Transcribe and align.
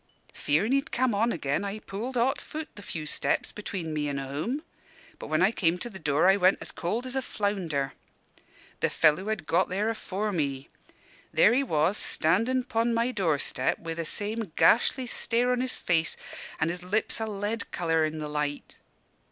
Fearin' 0.33 0.71
he'd 0.71 0.91
come 0.91 1.13
on 1.13 1.31
again, 1.31 1.63
I 1.63 1.77
pulled 1.77 2.15
hot 2.15 2.41
foot 2.41 2.69
the 2.73 2.81
few 2.81 3.05
steps 3.05 3.51
between 3.51 3.93
me 3.93 4.09
an' 4.09 4.17
home. 4.17 4.63
But 5.19 5.27
when 5.27 5.43
I 5.43 5.51
came 5.51 5.77
to 5.77 5.91
the 5.91 5.99
door, 5.99 6.27
I 6.27 6.37
went 6.37 6.57
cold 6.73 7.05
as 7.05 7.15
a 7.15 7.21
flounder. 7.21 7.93
"The 8.79 8.89
fellow 8.89 9.27
had 9.27 9.45
got 9.45 9.69
there 9.69 9.89
afore 9.91 10.31
me. 10.31 10.69
There 11.31 11.53
he 11.53 11.61
was, 11.61 11.97
standin' 11.97 12.63
'pon 12.63 12.95
my 12.95 13.11
door 13.11 13.37
step 13.37 13.77
wi' 13.77 13.93
the 13.93 14.03
same 14.03 14.51
gashly 14.55 15.05
stare 15.05 15.51
on 15.51 15.61
his 15.61 15.75
face, 15.75 16.17
and 16.59 16.71
his 16.71 16.81
lips 16.81 17.19
a 17.19 17.27
lead 17.27 17.69
colour 17.71 18.03
in 18.03 18.17
the 18.17 18.27
light. 18.27 18.77